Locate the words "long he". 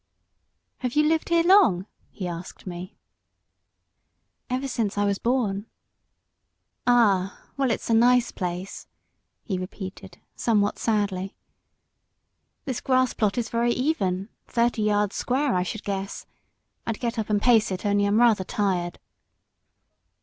1.43-2.27